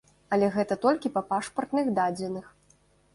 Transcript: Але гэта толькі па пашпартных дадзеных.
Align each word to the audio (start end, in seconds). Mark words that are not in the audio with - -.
Але 0.35 0.47
гэта 0.55 0.77
толькі 0.85 1.11
па 1.17 1.21
пашпартных 1.33 1.91
дадзеных. 1.99 2.49